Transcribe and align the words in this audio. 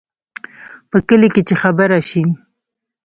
په 0.89 0.97
کلي 1.07 1.29
کې 1.33 1.41
چې 1.47 1.55
خبره 1.63 1.97
شي، 2.09 2.23